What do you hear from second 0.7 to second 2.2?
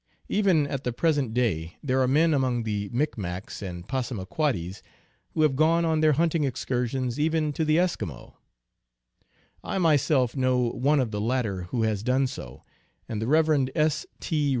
the present day there are